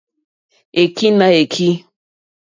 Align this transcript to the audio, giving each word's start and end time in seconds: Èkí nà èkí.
Èkí 0.81 1.07
nà 1.19 1.27
èkí. 1.41 1.69